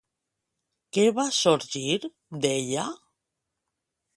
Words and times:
Què 0.97 1.03
va 1.19 1.25
sorgir 1.39 1.85
d'ella? 2.47 2.89